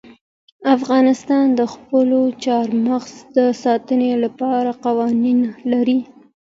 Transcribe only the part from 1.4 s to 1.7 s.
د